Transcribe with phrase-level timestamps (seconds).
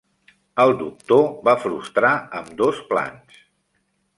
[0.63, 3.41] El doctor va frustrar ambdós plans.